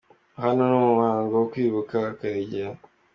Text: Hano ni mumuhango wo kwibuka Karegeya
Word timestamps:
Hano 0.41 0.61
ni 0.69 0.75
mumuhango 0.83 1.33
wo 1.39 1.45
kwibuka 1.51 1.97
Karegeya 2.19 2.69